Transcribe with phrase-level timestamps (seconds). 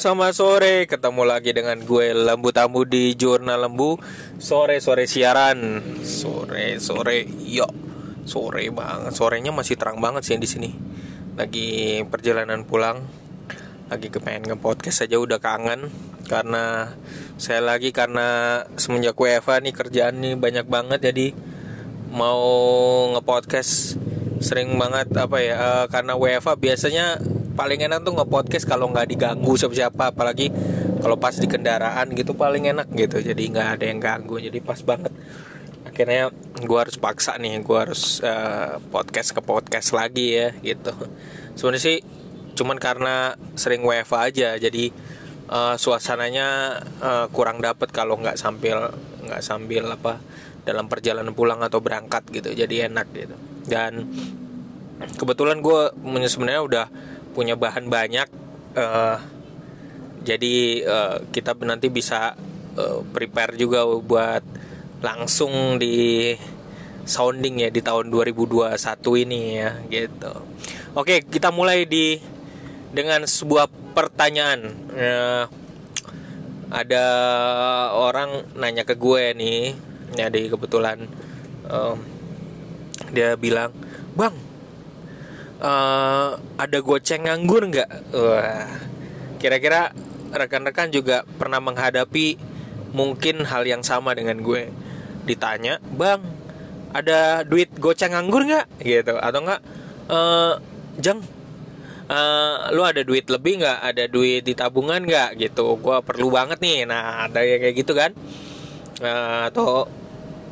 [0.00, 0.74] selamat sore.
[0.88, 4.00] Ketemu lagi dengan gue Lembu Tamu di Jurnal Lembu.
[4.40, 5.84] Sore-sore siaran.
[6.00, 7.68] Sore-sore, yo.
[8.24, 9.12] Sore banget.
[9.12, 10.72] Sorenya masih terang banget sih di sini.
[11.36, 13.04] Lagi perjalanan pulang.
[13.92, 15.92] Lagi kepengen nge-podcast aja udah kangen
[16.24, 16.96] karena
[17.36, 21.34] saya lagi karena semenjak WFA nih kerjaan nih banyak banget jadi
[22.08, 22.38] mau
[23.18, 23.98] nge-podcast
[24.38, 27.18] sering banget apa ya uh, karena WFA biasanya
[27.54, 30.50] paling enak tuh nge-podcast kalau nggak diganggu siapa-siapa apalagi
[31.00, 33.20] kalau pas di kendaraan gitu paling enak gitu.
[33.20, 35.12] Jadi nggak ada yang ganggu jadi pas banget.
[35.84, 36.30] Akhirnya
[36.60, 40.92] gue harus paksa nih gue harus uh, podcast ke podcast lagi ya gitu.
[41.56, 41.98] Sebenarnya sih
[42.54, 44.92] cuman karena sering WFA aja jadi
[45.48, 48.92] uh, suasananya uh, kurang dapet kalau nggak sambil
[49.24, 50.20] nggak sambil apa
[50.64, 53.36] dalam perjalanan pulang atau berangkat gitu jadi enak gitu.
[53.64, 54.04] Dan
[55.16, 55.96] kebetulan gue
[56.28, 56.86] sebenarnya udah
[57.32, 58.28] punya bahan banyak
[58.74, 59.18] uh,
[60.20, 62.36] jadi uh, kita nanti bisa
[62.76, 64.44] uh, prepare juga buat
[65.00, 66.36] langsung di
[67.08, 68.76] sounding ya di tahun 2021
[69.24, 70.32] ini ya gitu.
[70.92, 72.20] Oke kita mulai di
[72.92, 74.60] dengan sebuah pertanyaan.
[74.92, 75.44] Uh,
[76.70, 77.04] ada
[77.90, 79.74] orang nanya ke gue nih
[80.14, 81.02] jadi kebetulan
[81.66, 81.98] um,
[83.10, 83.74] dia bilang
[84.14, 84.34] bang
[85.60, 87.90] uh, ada goceng nganggur nggak?
[88.16, 88.68] Wah,
[89.38, 89.92] kira-kira
[90.32, 92.36] rekan-rekan juga pernah menghadapi
[92.96, 94.72] mungkin hal yang sama dengan gue.
[95.28, 96.24] Ditanya, bang,
[96.96, 98.66] ada duit goceng nganggur nggak?
[98.82, 99.60] Gitu, atau nggak?
[100.10, 100.58] Uh,
[100.98, 101.22] jeng,
[102.10, 103.78] uh, lu ada duit lebih nggak?
[103.84, 105.38] Ada duit di tabungan nggak?
[105.38, 106.88] Gitu, gue perlu banget nih.
[106.88, 108.10] Nah, ada yang kayak gitu kan?
[109.00, 109.88] Uh, atau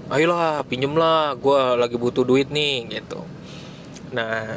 [0.09, 3.21] ayolah pinjem lah gue lagi butuh duit nih gitu
[4.09, 4.57] nah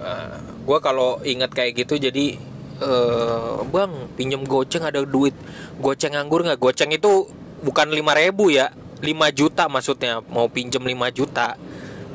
[0.00, 2.50] eh, gue kalau ingat kayak gitu jadi
[2.80, 5.36] uh, bang pinjem goceng ada duit.
[5.78, 6.60] Goceng nganggur nggak?
[6.60, 7.28] Goceng itu
[7.60, 10.20] bukan lima ribu ya 5 juta maksudnya.
[10.28, 11.56] Mau pinjem 5 juta.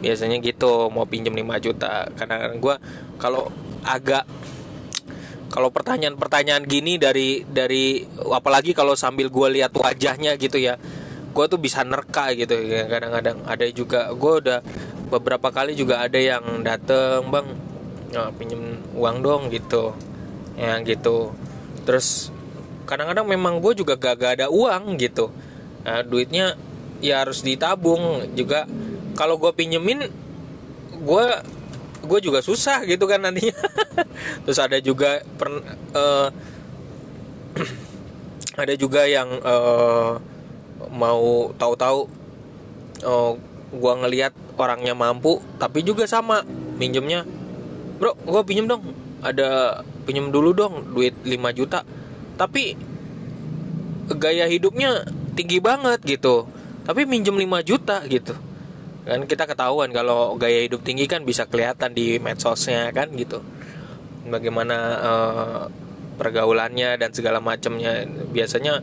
[0.01, 2.09] Biasanya gitu mau pinjem 5 juta.
[2.13, 2.75] Karena gue
[3.17, 3.49] kalau
[3.85, 4.25] agak
[5.49, 8.03] kalau pertanyaan-pertanyaan gini dari dari
[8.33, 10.75] apalagi kalau sambil gue lihat wajahnya gitu ya
[11.35, 13.43] gue tuh bisa nerka gitu ya kadang-kadang.
[13.45, 14.59] Ada juga gue udah
[15.09, 17.64] beberapa kali juga ada yang dateng bang
[18.13, 19.95] oh, pinjem uang dong gitu.
[20.59, 21.33] Ya gitu.
[21.87, 22.29] Terus
[22.85, 25.33] kadang-kadang memang gue juga gak, gak ada uang gitu.
[25.85, 26.53] Nah, duitnya
[27.01, 28.69] ya harus ditabung juga.
[29.17, 30.05] Kalau gue pinjemin
[30.95, 31.25] gue
[32.05, 33.57] gue juga susah gitu kan nantinya.
[34.45, 35.49] Terus ada juga per,
[35.97, 36.29] uh,
[38.61, 40.21] ada juga yang uh,
[40.93, 42.07] mau tahu-tahu
[43.03, 43.33] uh,
[43.75, 46.47] gue ngelihat orangnya mampu tapi juga sama
[46.79, 47.27] minjemnya
[47.97, 48.83] bro gue pinjem dong.
[49.25, 51.81] Ada pinjem dulu dong duit 5 juta.
[52.35, 52.77] Tapi
[54.15, 56.45] gaya hidupnya tinggi banget gitu.
[56.85, 58.37] Tapi minjem 5 juta gitu.
[59.05, 63.41] Kan kita ketahuan kalau gaya hidup tinggi kan bisa kelihatan di medsosnya kan gitu.
[64.25, 65.61] Bagaimana uh,
[66.17, 68.05] pergaulannya dan segala macamnya.
[68.33, 68.81] Biasanya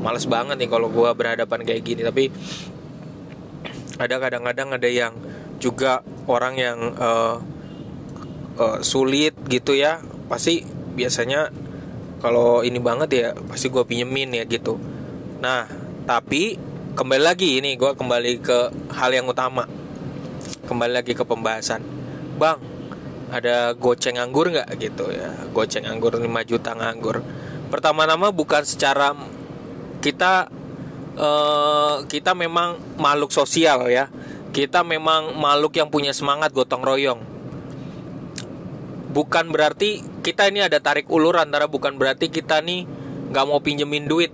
[0.00, 2.00] males banget nih kalau gue berhadapan kayak gini.
[2.04, 2.24] Tapi
[3.98, 5.12] ada kadang-kadang ada yang
[5.58, 7.42] juga orang yang uh,
[8.58, 10.02] uh, sulit gitu ya.
[10.26, 10.66] Pasti
[10.98, 11.48] biasanya
[12.18, 14.76] kalau ini banget ya pasti gue pinjemin ya gitu.
[15.40, 15.70] Nah
[16.04, 16.58] tapi
[16.98, 18.58] kembali lagi ini gue kembali ke
[18.92, 19.64] hal yang utama.
[20.66, 21.80] Kembali lagi ke pembahasan.
[22.36, 22.58] Bang
[23.30, 25.32] ada goceng anggur nggak gitu ya?
[25.54, 27.22] Goceng anggur 5 juta nganggur.
[27.68, 29.12] Pertama-tama bukan secara
[30.00, 30.48] kita
[31.16, 34.10] uh, kita memang makhluk sosial ya.
[34.48, 37.37] Kita memang makhluk yang punya semangat gotong royong
[39.12, 42.84] bukan berarti kita ini ada tarik ulur antara bukan berarti kita nih
[43.28, 44.32] nggak mau pinjemin duit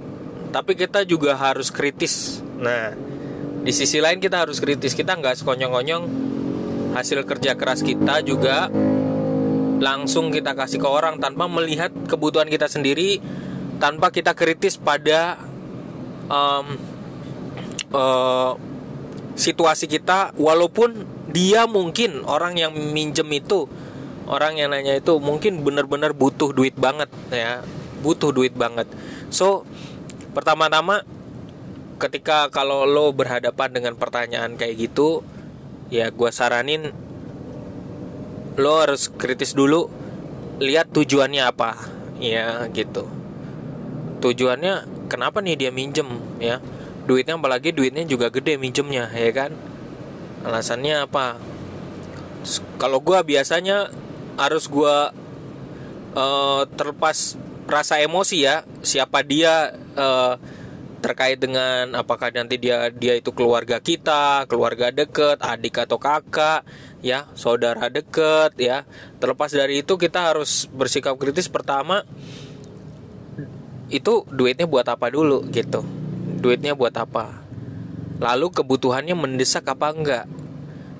[0.54, 2.38] tapi kita juga harus kritis.
[2.62, 2.94] Nah.
[3.66, 4.94] Di sisi lain kita harus kritis.
[4.94, 6.04] Kita nggak sekonyong-konyong.
[6.94, 8.70] Hasil kerja keras kita juga
[9.82, 13.18] langsung kita kasih ke orang tanpa melihat kebutuhan kita sendiri
[13.82, 15.42] tanpa kita kritis pada
[16.30, 16.78] um,
[17.90, 18.54] uh,
[19.34, 20.30] situasi kita.
[20.38, 21.02] Walaupun
[21.34, 23.66] dia mungkin orang yang minjem itu
[24.24, 27.60] orang yang nanya itu mungkin benar-benar butuh duit banget ya.
[28.00, 28.88] Butuh duit banget.
[29.32, 29.64] So
[30.36, 31.04] pertama-tama
[31.98, 35.22] ketika kalau lo berhadapan dengan pertanyaan kayak gitu
[35.88, 36.90] ya gue saranin
[38.58, 39.86] lo harus kritis dulu
[40.62, 41.78] lihat tujuannya apa
[42.22, 43.06] ya gitu.
[44.22, 46.62] Tujuannya kenapa nih dia minjem ya?
[47.04, 49.52] Duitnya apalagi duitnya juga gede minjemnya ya kan?
[50.46, 51.36] Alasannya apa?
[52.76, 53.88] Kalau gue biasanya
[54.34, 54.96] harus gue
[56.14, 60.36] uh, terlepas rasa emosi ya siapa dia uh,
[61.00, 66.64] terkait dengan apakah nanti dia dia itu keluarga kita keluarga deket adik atau kakak
[67.04, 68.88] ya saudara deket ya.
[69.20, 71.52] Terlepas dari itu kita harus bersikap kritis.
[71.52, 72.08] Pertama
[73.92, 75.84] itu duitnya buat apa dulu gitu.
[76.40, 77.44] Duitnya buat apa?
[78.24, 80.24] Lalu kebutuhannya mendesak apa enggak?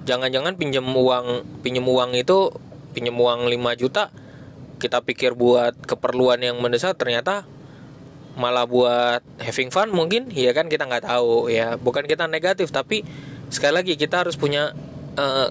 [0.05, 2.53] Jangan-jangan pinjam uang pinjam uang itu
[2.95, 4.15] pinjam uang 5 juta
[4.79, 7.47] kita pikir buat keperluan yang mendesak ternyata
[8.35, 11.79] malah buat having fun mungkin ya kan kita nggak tahu ya.
[11.79, 13.07] Bukan kita negatif tapi
[13.49, 14.75] sekali lagi kita harus punya
[15.17, 15.49] uh,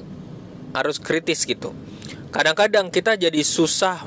[0.75, 1.71] harus kritis gitu.
[2.29, 4.05] Kadang-kadang kita jadi susah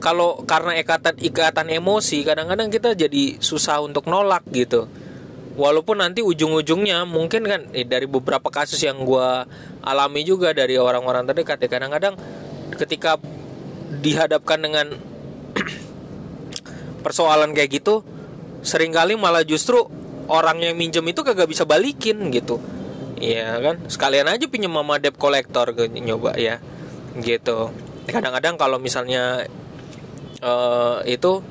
[0.00, 4.84] kalau karena ikatan ikatan emosi kadang-kadang kita jadi susah untuk nolak gitu
[5.54, 9.28] walaupun nanti ujung-ujungnya mungkin kan eh, dari beberapa kasus yang gue
[9.86, 12.14] alami juga dari orang-orang terdekat ya kadang-kadang
[12.74, 13.22] ketika
[14.02, 14.86] dihadapkan dengan
[17.04, 18.02] persoalan kayak gitu
[18.64, 19.86] sering kali malah justru
[20.26, 22.58] orang yang minjem itu kagak bisa balikin gitu.
[23.20, 23.76] Iya kan?
[23.86, 26.58] Sekalian aja pinjam mama debt kolektor nyoba ya.
[27.20, 27.70] Gitu.
[28.08, 29.44] Kadang-kadang kalau misalnya
[30.40, 31.44] uh, itu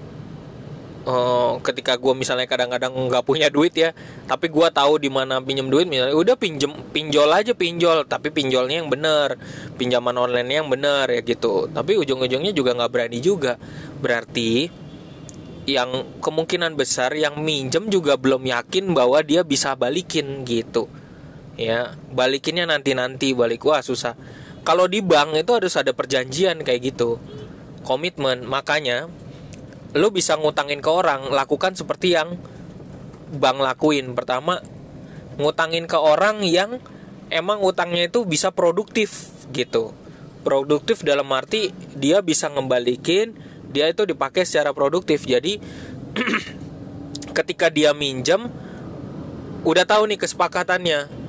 [1.05, 3.91] uh, ketika gue misalnya kadang-kadang nggak punya duit ya
[4.23, 8.05] tapi gue tahu di mana pinjam duit misalnya udah pinjem pinjol aja pinjol.
[8.07, 9.35] Tapi pinjolnya yang bener
[9.75, 11.67] pinjaman online yang bener ya gitu.
[11.69, 13.59] Tapi ujung-ujungnya juga nggak berani juga.
[13.99, 14.69] Berarti
[15.63, 20.87] yang kemungkinan besar yang minjem juga belum yakin bahwa dia bisa balikin gitu.
[21.55, 23.63] Ya balikinnya nanti-nanti balik.
[23.65, 24.15] Wah susah.
[24.63, 27.19] Kalau di bank itu harus ada perjanjian kayak gitu.
[27.83, 28.47] Komitmen.
[28.47, 29.11] Makanya
[29.93, 32.37] lo bisa ngutangin ke orang lakukan seperti yang
[33.33, 34.17] bank lakuin.
[34.17, 34.61] Pertama
[35.37, 36.81] ngutangin ke orang yang
[37.29, 39.93] emang utangnya itu bisa produktif gitu.
[40.41, 43.37] Produktif dalam arti dia bisa ngembalikin
[43.69, 45.25] dia itu dipakai secara produktif.
[45.25, 45.61] Jadi
[47.37, 48.49] ketika dia minjem
[49.63, 51.21] udah tahu nih kesepakatannya.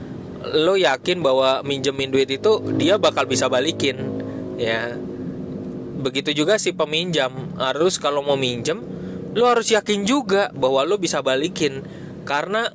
[0.45, 3.97] Lo yakin bahwa minjemin duit itu dia bakal bisa balikin
[4.61, 4.93] ya
[6.05, 7.33] begitu juga si peminjam.
[7.57, 8.85] Harus kalau mau minjem
[9.35, 11.81] lo harus yakin juga bahwa lo bisa balikin.
[12.29, 12.69] Karena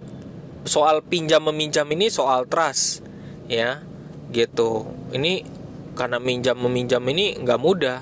[0.66, 3.06] soal pinjam meminjam ini soal trust
[3.46, 3.86] ya.
[4.34, 4.90] Gitu.
[5.14, 5.46] Ini
[5.94, 8.00] karena minjam meminjam ini nggak mudah.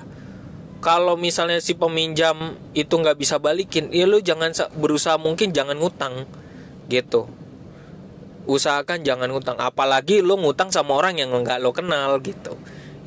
[0.80, 6.24] Kalau misalnya si peminjam itu nggak bisa balikin ya lo jangan berusaha mungkin jangan ngutang.
[6.88, 7.28] Gitu.
[8.48, 9.60] Usahakan jangan ngutang.
[9.60, 12.56] Apalagi lo ngutang sama orang yang nggak lo kenal gitu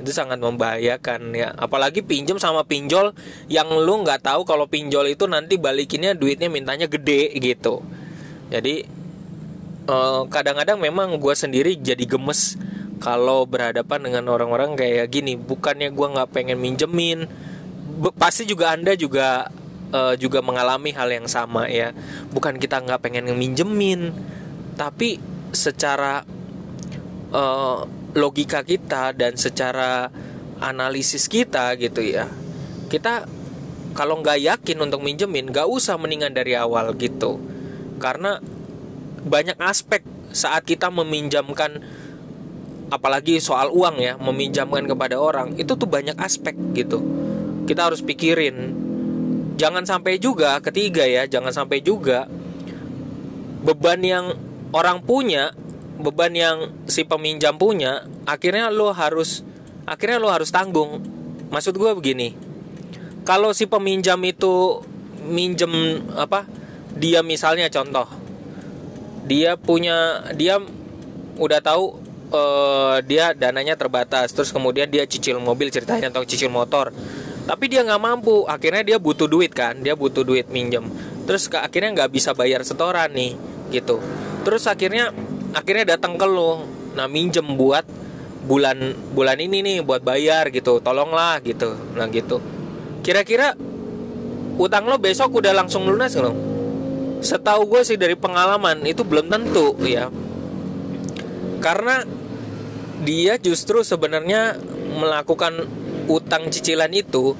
[0.01, 1.53] itu sangat membahayakan ya.
[1.55, 3.13] Apalagi pinjam sama pinjol
[3.47, 7.85] yang lu nggak tahu kalau pinjol itu nanti balikinnya duitnya mintanya gede gitu.
[8.49, 8.83] Jadi
[9.87, 12.57] eh, kadang-kadang memang gue sendiri jadi gemes
[13.01, 15.37] kalau berhadapan dengan orang-orang kayak gini.
[15.37, 17.29] Bukannya gue nggak pengen minjemin
[18.17, 19.51] pasti juga anda juga
[19.93, 21.93] uh, juga mengalami hal yang sama ya.
[22.33, 24.09] Bukan kita nggak pengen minjemin
[24.79, 25.21] tapi
[25.51, 26.23] secara
[27.31, 30.11] uh, logika kita dan secara
[30.61, 32.27] analisis kita gitu ya.
[32.91, 33.25] Kita
[33.91, 37.39] kalau nggak yakin untuk minjemin nggak usah mendingan dari awal gitu.
[37.97, 38.39] Karena
[39.21, 41.83] banyak aspek saat kita meminjamkan
[42.91, 46.99] apalagi soal uang ya meminjamkan kepada orang itu tuh banyak aspek gitu.
[47.67, 48.79] Kita harus pikirin.
[49.55, 52.25] Jangan sampai juga ketiga ya jangan sampai juga
[53.61, 54.25] beban yang
[54.73, 55.53] orang punya
[56.01, 56.57] beban yang
[56.89, 59.45] si peminjam punya akhirnya lo harus
[59.85, 61.01] akhirnya lo harus tanggung.
[61.51, 62.51] Maksud gue begini
[63.21, 64.81] kalau si peminjam itu
[65.21, 66.49] minjem apa
[66.97, 68.09] dia misalnya contoh
[69.29, 70.57] dia punya dia
[71.37, 72.01] udah tahu
[72.33, 76.89] uh, dia dananya terbatas terus kemudian dia cicil mobil ceritanya atau cicil motor
[77.45, 80.89] tapi dia nggak mampu akhirnya dia butuh duit kan dia butuh duit minjem
[81.29, 83.37] terus akhirnya nggak bisa bayar setoran nih
[83.71, 84.03] gitu.
[84.41, 85.15] Terus akhirnya
[85.51, 87.87] akhirnya datang ke lo nah minjem buat
[88.45, 90.81] bulan bulan ini nih buat bayar gitu.
[90.81, 91.77] Tolonglah gitu.
[91.95, 92.41] Nah gitu.
[93.05, 93.53] Kira-kira
[94.57, 96.51] utang lo besok udah langsung lunas lo
[97.21, 100.09] setahu gue sih dari pengalaman itu belum tentu ya.
[101.61, 102.01] Karena
[103.05, 104.57] dia justru sebenarnya
[104.97, 105.69] melakukan
[106.09, 107.37] utang cicilan itu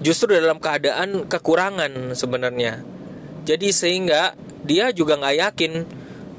[0.00, 2.80] justru dalam keadaan kekurangan sebenarnya.
[3.44, 4.32] Jadi sehingga
[4.64, 5.72] dia juga nggak yakin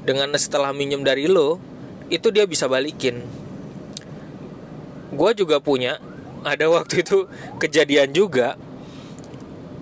[0.06, 1.58] dengan setelah minjem dari lo
[2.06, 3.26] itu dia bisa balikin.
[5.10, 5.98] Gue juga punya
[6.46, 7.26] ada waktu itu
[7.58, 8.54] kejadian juga.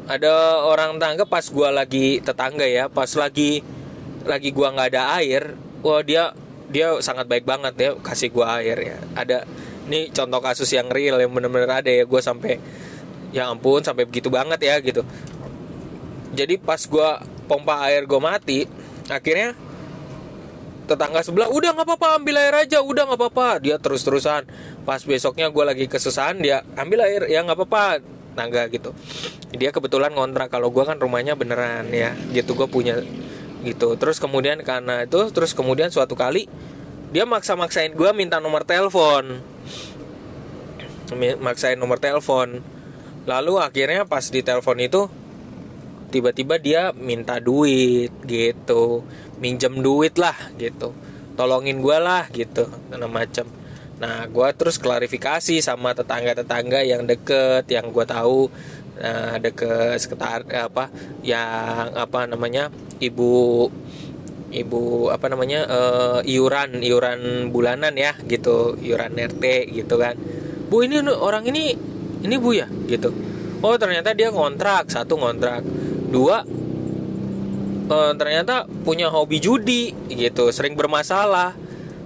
[0.04, 3.64] Ada orang tangga pas gue lagi tetangga ya pas lagi
[4.24, 6.36] lagi gue nggak ada air wah dia
[6.68, 8.96] dia sangat baik banget ya kasih gue air ya.
[9.16, 9.48] Ada
[9.88, 12.60] ini contoh kasus yang real yang bener-bener ada ya gue sampai
[13.32, 15.04] ya ampun sampai begitu banget ya gitu.
[16.36, 17.08] Jadi pas gue
[17.48, 18.68] pompa air gue mati
[19.08, 19.56] akhirnya
[20.84, 22.80] tetangga sebelah udah nggak apa-apa ambil air aja.
[22.84, 23.48] Udah nggak apa-apa.
[23.60, 24.46] Dia terus-terusan
[24.84, 27.28] pas besoknya gue lagi kesusahan dia ambil air.
[27.28, 28.04] Ya nggak apa-apa.
[28.34, 28.90] Tangga gitu.
[29.54, 32.98] Dia kebetulan ngontrak kalau gue kan rumahnya beneran ya gitu gue punya
[33.62, 33.94] gitu.
[33.94, 36.50] Terus kemudian karena itu terus kemudian suatu kali
[37.14, 39.38] dia maksa-maksain gue minta nomor telepon.
[41.14, 42.58] Maksain nomor telepon.
[43.24, 45.06] Lalu akhirnya pas di telepon itu
[46.14, 49.02] tiba-tiba dia minta duit gitu
[49.38, 50.94] minjem duit lah gitu.
[51.34, 53.46] Tolongin gue lah gitu segala macam
[53.94, 58.50] nah gue terus klarifikasi sama tetangga-tetangga yang deket yang gue tahu.
[58.94, 60.86] Nah, deket sekitar apa
[61.26, 62.70] yang apa namanya
[63.02, 63.66] ibu
[64.54, 68.78] ibu apa namanya uh, iuran iuran bulanan ya gitu.
[68.78, 70.14] Iuran RT gitu kan.
[70.70, 71.74] Bu ini orang ini
[72.22, 73.10] ini bu ya gitu.
[73.62, 75.66] Oh ternyata dia kontrak satu kontrak
[76.10, 76.46] dua
[77.88, 80.48] uh, ternyata punya hobi judi gitu.
[80.54, 81.56] Sering bermasalah.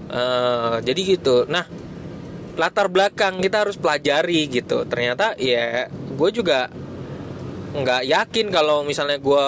[0.09, 1.45] Uh, jadi gitu.
[1.47, 1.69] Nah
[2.59, 4.83] latar belakang kita harus pelajari gitu.
[4.89, 6.73] Ternyata ya gue juga
[7.69, 9.47] nggak yakin kalau misalnya gue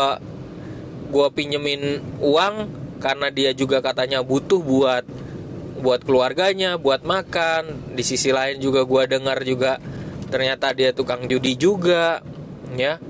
[1.10, 2.54] gue pinjemin uang
[3.00, 5.04] karena dia juga katanya butuh buat
[5.80, 7.96] buat keluarganya buat makan.
[7.96, 9.80] Di sisi lain juga gue dengar juga
[10.30, 12.22] ternyata dia tukang judi juga
[12.76, 13.00] ya.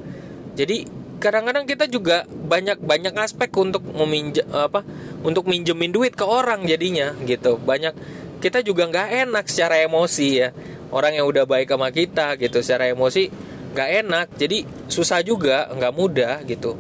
[0.57, 4.81] Jadi kadang-kadang kita juga banyak banyak aspek untuk meminjam apa
[5.21, 7.61] untuk minjemin duit ke orang jadinya gitu.
[7.61, 7.95] Banyak
[8.41, 10.49] kita juga nggak enak secara emosi ya.
[10.91, 12.65] Orang yang udah baik sama kita gitu.
[12.65, 13.29] Secara emosi
[13.77, 14.27] nggak enak.
[14.41, 16.75] Jadi susah juga nggak mudah gitu.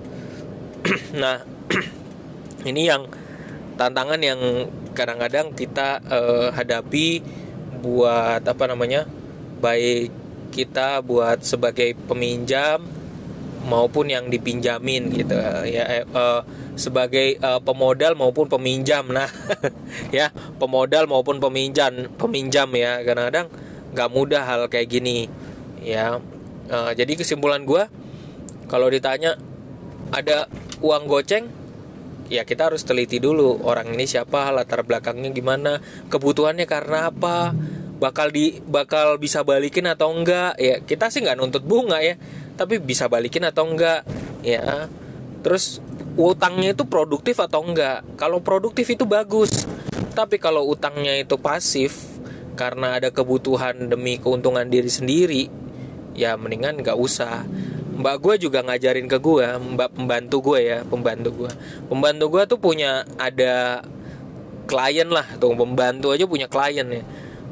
[1.20, 1.44] Nah
[2.70, 3.04] ini yang
[3.76, 4.40] tantangan yang
[4.97, 7.23] kadang-kadang kita uh, hadapi
[7.80, 9.06] buat apa namanya
[9.61, 10.12] baik
[10.50, 13.00] kita buat sebagai peminjam
[13.67, 15.37] maupun yang dipinjamin gitu.
[15.69, 16.45] Ya uh,
[16.79, 19.09] sebagai uh, pemodal maupun peminjam.
[19.11, 19.29] Nah
[20.17, 23.00] ya pemodal maupun peminjam peminjam ya.
[23.05, 23.49] Kadang-kadang
[23.93, 25.29] nggak mudah hal kayak gini
[25.83, 26.23] ya.
[26.71, 27.83] Uh, jadi kesimpulan gue
[28.71, 29.35] kalau ditanya
[30.14, 30.47] ada
[30.79, 31.50] uang goceng
[32.31, 37.50] ya kita harus teliti dulu orang ini siapa latar belakangnya gimana kebutuhannya karena apa
[38.00, 40.57] bakal di bakal bisa balikin atau enggak?
[40.57, 42.16] Ya kita sih nggak nuntut bunga ya
[42.57, 44.09] tapi bisa balikin atau enggak?
[44.40, 44.88] Ya
[45.45, 45.85] terus
[46.16, 48.02] utangnya itu produktif atau enggak?
[48.16, 49.69] Kalau produktif itu bagus
[50.16, 52.09] tapi kalau utangnya itu pasif
[52.57, 55.45] karena ada kebutuhan demi keuntungan diri sendiri
[56.16, 57.45] ya mendingan nggak usah.
[58.00, 59.45] Mbak gue juga ngajarin ke gue
[59.76, 61.52] mbak pembantu gue ya pembantu gue
[61.85, 63.85] pembantu gue tuh punya ada
[64.64, 67.04] klien lah tuh pembantu aja punya klien ya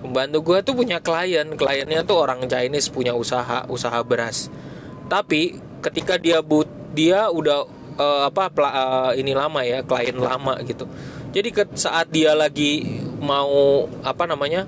[0.02, 1.46] pembantu gue tuh punya klien.
[1.54, 4.48] Kliennya tuh orang Chinese punya usaha usaha beras.
[5.10, 7.66] Tapi ketika dia but dia udah
[7.98, 10.86] uh, apa uh, ini lama ya klien lama gitu.
[11.34, 14.64] Jadi ke, saat dia lagi mau apa namanya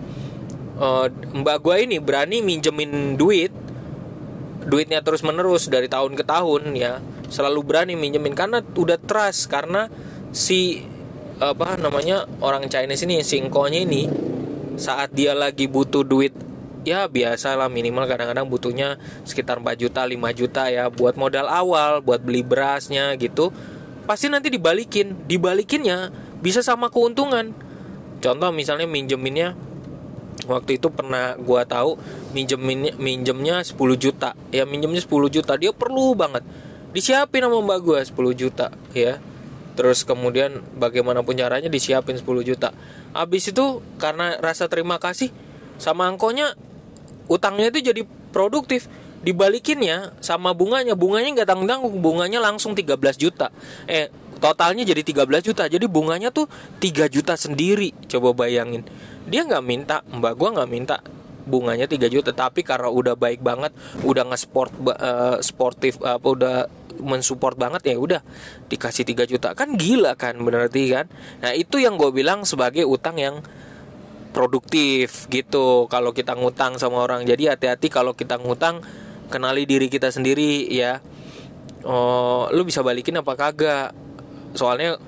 [0.76, 3.54] uh, mbak gue ini berani minjemin duit
[4.60, 7.00] duitnya terus menerus dari tahun ke tahun ya
[7.32, 8.36] selalu berani minjemin.
[8.36, 9.88] Karena udah trust karena
[10.30, 10.84] si
[11.40, 14.02] apa namanya orang Chinese ini singkonya ini
[14.80, 16.32] saat dia lagi butuh duit
[16.88, 18.96] ya biasa lah minimal kadang-kadang butuhnya
[19.28, 23.52] sekitar 4 juta 5 juta ya buat modal awal buat beli berasnya gitu.
[24.08, 26.08] Pasti nanti dibalikin dibalikinnya
[26.40, 27.52] bisa sama keuntungan.
[28.24, 29.52] Contoh misalnya minjeminnya
[30.48, 32.00] waktu itu pernah gua tahu
[32.32, 34.32] minjeminnya minjemnya 10 juta.
[34.48, 35.60] Ya minjemnya 10 juta.
[35.60, 36.42] Dia perlu banget.
[36.90, 39.20] Disiapin sama mbak gua 10 juta ya
[39.80, 42.76] terus kemudian bagaimanapun caranya disiapin 10 juta.
[43.16, 45.32] Habis itu karena rasa terima kasih
[45.80, 46.52] sama angkonya
[47.32, 48.92] utangnya itu jadi produktif.
[49.24, 50.92] Dibalikinnya sama bunganya.
[50.92, 53.48] Bunganya nggak tanggung tanggung bunganya langsung 13 juta.
[53.88, 55.64] Eh totalnya jadi 13 juta.
[55.64, 56.44] Jadi bunganya tuh
[56.76, 58.84] 3 juta sendiri coba bayangin.
[59.32, 61.00] Dia nggak minta mbak gua nggak minta
[61.48, 62.36] bunganya 3 juta.
[62.36, 63.72] Tapi karena udah baik banget
[64.04, 68.20] udah nge-sport uh, sportif apa uh, udah mensupport banget ya udah
[68.66, 69.54] dikasih 3 juta.
[69.54, 71.06] Kan gila kan berarti kan?
[71.44, 73.44] Nah itu yang gue bilang sebagai utang yang
[74.34, 75.86] produktif gitu.
[75.86, 78.82] Kalau kita ngutang sama orang jadi hati-hati kalau kita ngutang
[79.30, 80.98] kenali diri kita sendiri ya.
[81.86, 83.94] Oh lu bisa balikin apa kagak?
[84.58, 84.98] Soalnya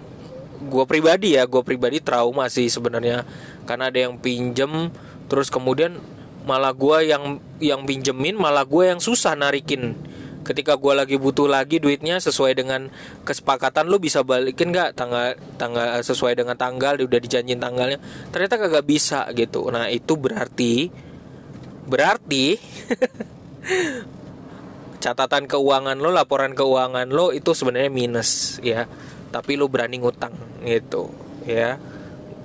[0.62, 3.26] gue pribadi ya gue pribadi trauma sih sebenarnya.
[3.66, 4.90] Karena ada yang pinjem
[5.26, 5.96] terus kemudian
[6.42, 9.94] malah gue yang yang pinjemin malah gue yang susah narikin
[10.42, 12.90] ketika gue lagi butuh lagi duitnya sesuai dengan
[13.22, 18.02] kesepakatan lu bisa balikin nggak tanggal tanggal sesuai dengan tanggal udah dijanjin tanggalnya?
[18.34, 19.70] Ternyata kagak bisa gitu.
[19.70, 20.90] Nah itu berarti
[21.82, 22.54] berarti
[25.02, 28.90] catatan keuangan lo laporan keuangan lo itu sebenarnya minus ya.
[29.32, 30.34] Tapi lo berani ngutang
[30.66, 31.08] gitu
[31.46, 31.78] ya.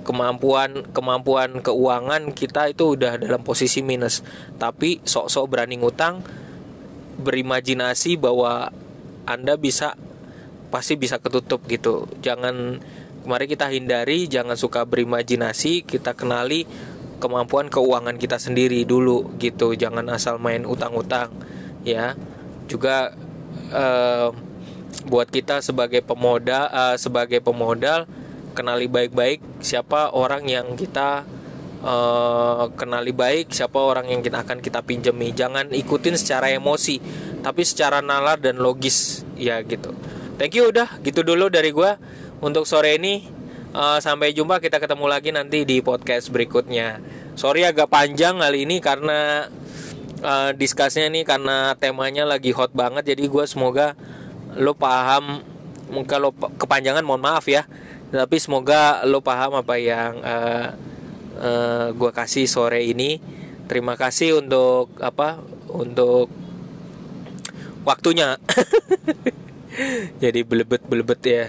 [0.06, 4.24] Kemampuan kemampuan keuangan kita itu udah dalam posisi minus.
[4.56, 6.47] Tapi sok-sok berani ngutang
[7.18, 8.70] berimajinasi bahwa
[9.26, 9.98] anda bisa
[10.70, 12.08] pasti bisa ketutup gitu.
[12.22, 12.80] Jangan
[13.28, 16.64] mari kita hindari jangan suka berimajinasi kita kenali
[17.18, 19.74] kemampuan keuangan kita sendiri dulu gitu.
[19.74, 21.34] Jangan asal main utang-utang
[21.82, 22.14] ya.
[22.70, 23.12] Juga
[23.74, 24.30] uh,
[25.08, 28.08] buat kita sebagai pemodal uh, sebagai pemodal
[28.56, 31.22] kenali baik-baik siapa orang yang kita
[31.82, 35.30] uh, kenali baik siapa orang yang akan kita pinjami.
[35.34, 36.98] Jangan ikutin secara emosi
[37.42, 39.22] tapi secara nalar dan logis.
[39.38, 39.94] Ya gitu.
[40.38, 41.90] Thank you udah gitu dulu dari gue
[42.42, 43.36] untuk sore ini.
[43.68, 47.04] Uh, sampai jumpa kita ketemu lagi nanti di podcast berikutnya.
[47.36, 49.46] Sorry agak panjang kali ini karena
[50.24, 53.14] uh, diskusnya nih karena temanya lagi hot banget.
[53.14, 53.92] Jadi gue semoga
[54.56, 55.44] lo paham
[55.92, 57.68] lo kepanjangan mohon maaf ya.
[58.08, 60.68] Tapi semoga lo paham apa yang uh, eh,
[61.38, 63.22] uh, gue kasih sore ini
[63.70, 65.40] terima kasih untuk apa
[65.70, 66.28] untuk
[67.86, 68.36] waktunya
[70.22, 71.44] jadi belebet belebet ya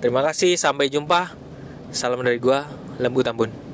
[0.00, 1.36] Terima kasih, sampai jumpa.
[1.92, 2.64] Salam dari gua,
[2.96, 3.69] Lembu Tambun.